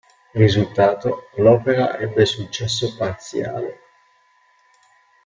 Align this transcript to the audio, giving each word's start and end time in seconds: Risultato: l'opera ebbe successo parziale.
Risultato: 0.33 1.27
l'opera 1.35 1.95
ebbe 1.99 2.25
successo 2.25 2.95
parziale. 2.97 3.79